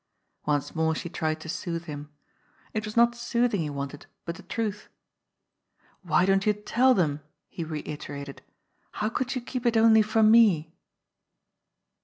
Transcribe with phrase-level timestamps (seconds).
[0.47, 2.09] Once more she tried to soothe him.
[2.73, 4.89] It was not soothing he wanted but the truth.
[6.01, 8.41] "Why didn't you tell them?" he reiterated.
[8.93, 10.73] "How could you keep it only for me